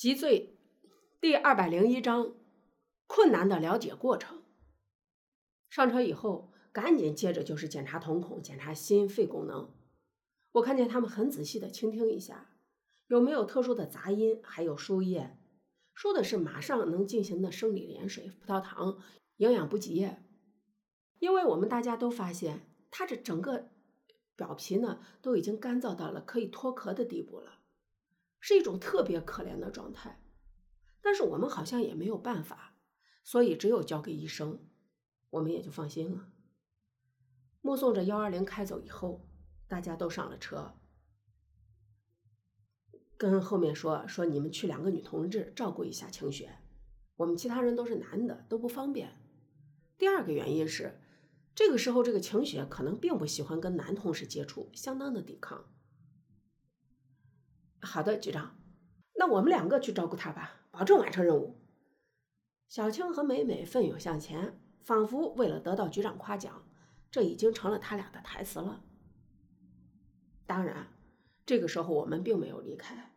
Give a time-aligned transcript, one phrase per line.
[0.00, 0.56] 脊椎
[1.20, 2.34] 第二百零一章
[3.06, 4.42] 困难的了解过程。
[5.68, 9.74] 上车以后，赶紧接着就是检查瞳孔、检查心肺功能。
[10.52, 12.56] 我看见他们很仔细的倾听一下，
[13.08, 15.36] 有没有特殊的杂音，还有输液，
[15.92, 19.02] 输的是马上能进行的生理盐水、葡萄糖、
[19.36, 20.22] 营养补给液。
[21.18, 23.68] 因为我们大家都发现，他这整个
[24.34, 27.59] 表皮呢都已经干燥到了可以脱壳的地步了，
[28.40, 30.20] 是一种特别可怜的状态。
[31.00, 32.74] 但是我们好像也没有办法，
[33.22, 34.58] 所以只有交给医生，
[35.30, 36.28] 我们也就放心了。
[37.60, 39.26] 目送着幺二零开走以后。
[39.70, 40.74] 大家都上了车，
[43.16, 46.58] 跟后面说说你们去两个女同志照顾一下晴雪，
[47.14, 49.22] 我们其他人都是男的，都不方便。
[49.96, 51.00] 第二个原因是，
[51.54, 55.72] 这个时候这个晴雪可能并不喜欢跟男同事接触，相当的抵抗。
[57.92, 58.56] 好的，局长，
[59.16, 61.58] 那我们两个去照顾他吧，保证完成任务。
[62.68, 66.62] 小青和美美奋勇向前，仿佛为了得到局长夸奖，
[67.10, 68.84] 这已经成了他俩的台词了。
[70.46, 70.86] 当然，
[71.44, 73.12] 这个时候我们并没有离开，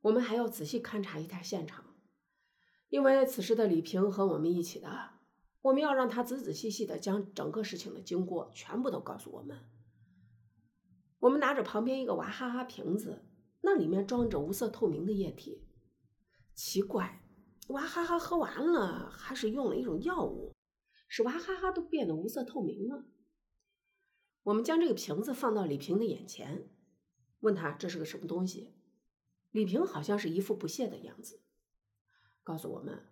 [0.00, 1.84] 我们还要仔细勘察一下现场，
[2.88, 5.10] 因为此时的李平和我们一起的，
[5.60, 9.58] 我们要让他仔仔细细的将整个事情的经过全部都告诉我们。
[11.18, 13.22] 我们拿着旁边一个娃哈哈瓶子，
[13.66, 15.64] 那里面装着无色透明的液体。
[16.54, 17.24] 奇怪，
[17.68, 20.52] 娃哈哈喝完了，还是用了一种药物，
[21.08, 23.06] 使娃哈哈都变得无色透明了。
[24.42, 26.68] 我们将这个瓶子放到李平的眼前。
[27.40, 28.74] 问他这是个什么东西，
[29.50, 31.40] 李平好像是一副不屑的样子，
[32.42, 33.06] 告诉我们：“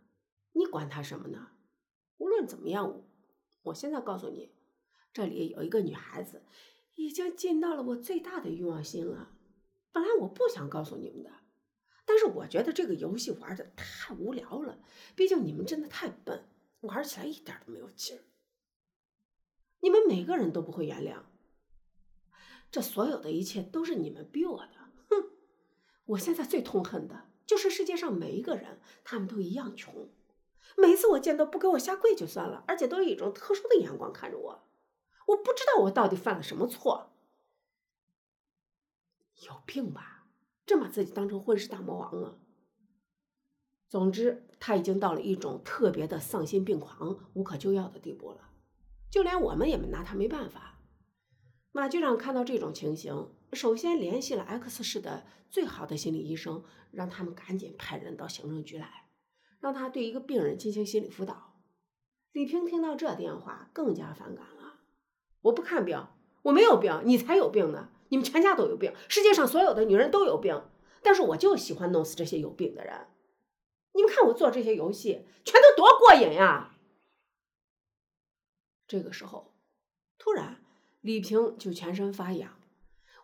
[0.52, 1.48] 你管他什么呢？
[2.18, 3.02] 无论怎么样，
[3.62, 4.52] 我现在告诉你，
[5.12, 6.44] 这里有一个女孩子，
[6.94, 9.32] 已经尽到了我最大的欲望心了。
[9.92, 11.30] 本来我不想告诉你们的，
[12.04, 14.78] 但是我觉得这个游戏玩的太无聊了。
[15.14, 16.48] 毕竟你们真的太笨，
[16.80, 18.24] 玩起来一点都没有劲儿。
[19.80, 21.18] 你们每个人都不会原谅。”
[22.70, 24.72] 这所有的一切都是你们逼我的，
[25.10, 25.30] 哼！
[26.06, 30.08] 我现在最痛恨的就是世界上每一个人，他们都一样穷。
[30.78, 34.66] 每次我见到不给我下跪就算了，而且都以一种特殊的眼光看着我。
[35.26, 37.11] 我不知道我到底犯了什么错。
[39.46, 40.26] 有病吧？
[40.64, 42.38] 真把自己当成混世大魔王了。
[43.88, 48.50] 总之，他已经到了一种特别的丧心病狂、无可救药的地步了，
[49.10, 50.78] 就连我们也没拿他没办法。
[51.72, 59.08] 马局长看到这种情形，首先联系了 X 市的最好的心理医生，让他们赶紧派人到行政局来，
[59.60, 61.60] 让他对一个病人进行心理辅导。
[62.32, 64.80] 李平听到这电话更加反感了
[65.42, 66.06] ：“我不看病，
[66.44, 67.90] 我没有病，你才有病呢！
[68.12, 70.62] 你们全家都有病，世界上所有的女人都有病，
[71.02, 73.06] 但是我就喜欢弄死这些有病的人。
[73.94, 76.76] 你们看我做这些游戏，全都多过瘾呀！”
[78.86, 79.54] 这个时候，
[80.18, 80.58] 突然。
[81.00, 82.60] 李平就全身发痒，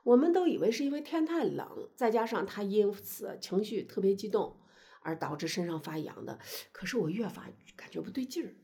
[0.02, 4.58] 我们都以为是因为天太冷，再加上他因此情绪特别激动，
[5.02, 6.40] 而导致身上发痒的。
[6.72, 8.56] 可是我越发感觉不对劲儿，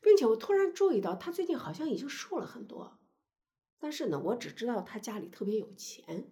[0.00, 2.98] 并且我突然注意到他最近好像已经瘦了很多。
[3.78, 6.30] 但是呢，我只知道他家里特别有钱，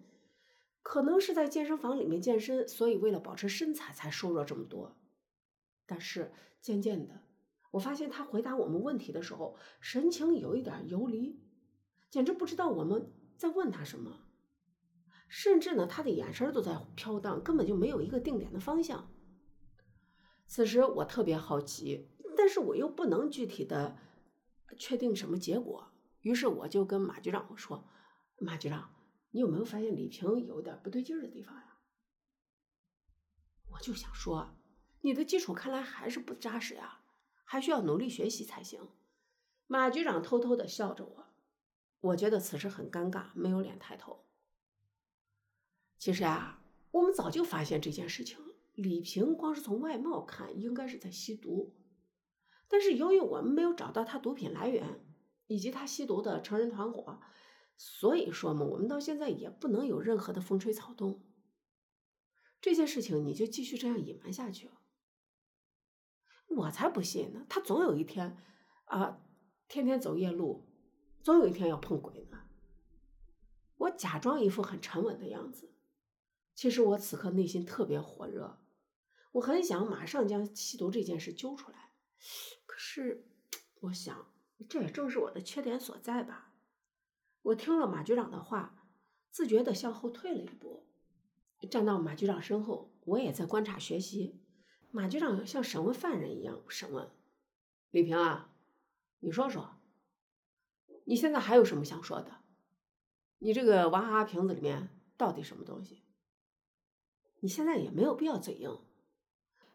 [0.81, 4.97] 可能是在健身房里面健身，所以为了保持身材才瘦了这么多。
[5.85, 7.21] 但是渐渐的，
[7.71, 11.39] 我发现他回答我们问题的时候，神情有一点游离。
[12.09, 14.21] 简直不知道我们在问他什么，
[15.27, 19.11] 甚至呢，他的眼神都在飘荡，根本就没有一个定点的方向。
[20.47, 22.07] 此时我特别好奇，
[22.37, 23.97] 但是我又不能具体的
[24.77, 25.91] 确定什么结果，
[26.25, 27.87] 于是我就跟马局长我说
[28.41, 28.95] ：“马局长，
[29.29, 31.77] 你有没有发现李平有点不对劲的地方呀？”
[33.69, 34.57] 我就想说，
[35.01, 37.01] 你的基础看来还是不扎实呀，
[37.43, 38.89] 还需要努力学习才行。
[39.67, 41.25] 马局长偷偷的笑着我。
[41.99, 44.25] 我觉得此时很尴尬，没有脸抬头。
[45.99, 48.39] 其实啊，我们早就发现这件事情。
[48.73, 51.75] 李平光是从外貌看，应该是在吸毒，
[52.67, 55.05] 但是由于我们没有找到他毒品来源
[55.47, 57.19] 以及他吸毒的成人团伙，
[57.77, 61.23] 所以说嘛，我们到现在也不能有任何的风吹草动。
[62.61, 64.71] 这件事情你就继续这样隐瞒下去，
[66.47, 67.45] 我才不信呢！
[67.47, 68.37] 他总有一天
[68.85, 69.21] 啊，
[69.67, 70.67] 天天走夜路。
[71.21, 72.43] 总有一天要碰鬼呢。
[73.77, 75.73] 我假装一副很沉稳的样子，
[76.53, 78.59] 其实我此刻内心特别火热，
[79.31, 81.91] 我很想马上将吸毒这件事揪出来。
[82.67, 83.27] 可是，
[83.81, 84.31] 我想
[84.69, 86.53] 这也正是我的缺点所在吧。
[87.41, 88.87] 我听了马局长的话，
[89.29, 90.87] 自觉的向后退了一步，
[91.69, 94.39] 站到马局长身后，我也在观察学习，
[94.91, 97.11] 马局长像审问犯人一样审问
[97.91, 98.51] 李平啊，
[99.19, 99.75] 你说说，
[101.03, 102.37] 你现在还有什么想说的？
[103.39, 106.01] 你这个娃哈哈瓶子里面到底什么东西？
[107.41, 108.79] 你现在也没有必要嘴硬，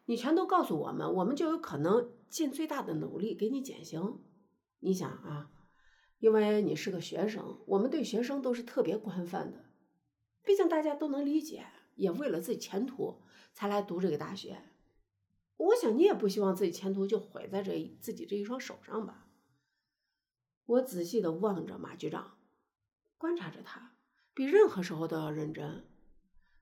[0.07, 4.19] 你全都告诉我们，我们就有可能尽最大的努力给你减刑。
[4.81, 5.51] 你想啊，
[6.19, 9.67] 因为你是个学生，我们对学生都是特别宽泛的，
[10.43, 11.67] 毕竟大家都能理解，
[11.97, 13.23] 也为了自己前途
[13.53, 14.63] 才来读这个大学。
[15.57, 19.29] 我想你也不希望自己前途就毁在这自己这一双手上吧。
[20.65, 22.39] 我仔细的望着马局长，
[23.19, 23.97] 观察着他，
[24.33, 25.87] 比任何时候都要认真。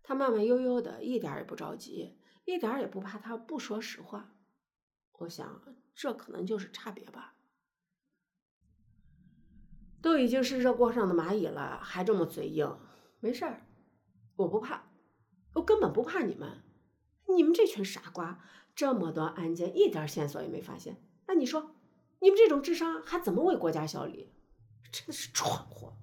[0.03, 4.35] 他慢慢悠悠的，一点也不着急，一点也不怕他不说实话。
[5.13, 5.63] 我想，
[5.95, 7.37] 这可能就是差别吧。
[10.01, 12.79] 都已经是热锅上的蚂蚁了，还这么嘴硬？
[13.21, 13.67] 没事儿，
[14.37, 14.91] 我不怕，
[15.55, 16.63] 我根本不怕你们。
[17.35, 18.43] 你们这群傻瓜！
[18.75, 21.03] 这么多案件，一点线索也没发现。
[21.27, 21.75] 那你说，
[22.21, 24.33] 你们这种智商还怎么为国家效力？
[24.91, 25.97] 真的是蠢货！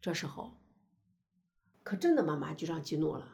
[0.00, 0.56] 这时候，
[1.84, 3.28] 可真的把马局长激怒了。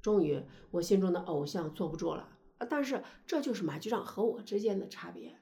[0.00, 2.36] 终于，我心中的偶像坐不住了。
[2.68, 5.38] 但是，这就是马局长和我之间的差别。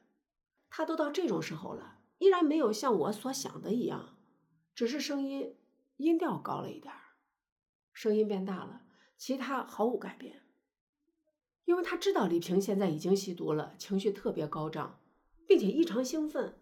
[0.77, 4.19] 他都到这种时候了，依然没有像我所想的一样，
[4.75, 5.57] 只是声音
[5.97, 6.93] 音调高了一点
[7.95, 8.83] 声音变大了，
[9.17, 10.43] 其他毫无改变。
[11.65, 15.01] 因为他知道李平现在已经吸毒了，情绪特别高涨，
[15.47, 16.59] 并且异常兴奋，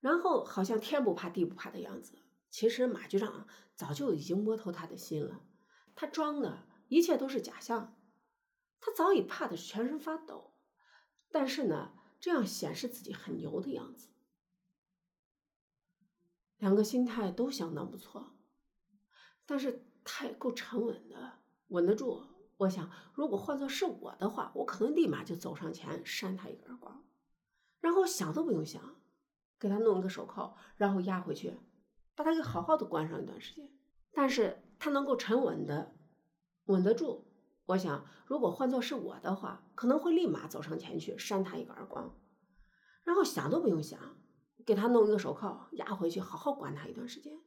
[0.00, 2.18] 然后好像天不怕地不怕的样子。
[2.50, 5.40] 其实马局长早就已经摸透他的心了，
[5.94, 7.96] 他装的一切都是假象，
[8.80, 10.52] 他早已怕的全身发抖，
[11.30, 11.94] 但是呢，
[12.26, 14.08] 这样显示自己很牛的样子。
[16.58, 18.32] 两个心态都相当不错，
[19.46, 21.38] 但是他也够沉稳的，
[21.68, 22.26] 稳得住。
[22.56, 27.04] 我想，如果换做是我的话，我可能立马就走上前扇他一个耳光，
[27.78, 28.96] 然后想都不用想，
[29.60, 31.56] 给他弄一个手铐，然后压回去，
[32.16, 33.70] 把他给好好的关上一段时间。
[34.10, 35.94] 但是他能够沉稳的
[36.64, 37.25] 稳得住，
[37.66, 42.16] 我想，如果换做是我的话，可能会立马走上前去扇他一个耳光，
[43.02, 43.98] 然后想都不用想，
[44.64, 47.40] 给他弄一个手铐押回去，好好关他一段时间，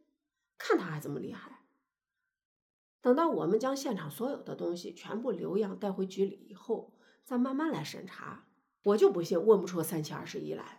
[0.57, 1.63] 看他还怎么厉害。
[3.01, 6.93] 等到我们将现场所有的东西全部留样带回局里以后，
[7.23, 8.45] 再慢慢来审查。
[8.83, 10.78] 我就不信问不出三七二十一来。